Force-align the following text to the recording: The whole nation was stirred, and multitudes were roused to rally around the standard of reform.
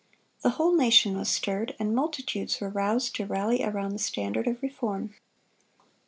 The 0.41 0.49
whole 0.57 0.75
nation 0.75 1.15
was 1.15 1.29
stirred, 1.29 1.75
and 1.77 1.93
multitudes 1.93 2.59
were 2.59 2.69
roused 2.71 3.15
to 3.17 3.25
rally 3.27 3.61
around 3.63 3.91
the 3.91 3.99
standard 3.99 4.47
of 4.47 4.59
reform. 4.63 5.13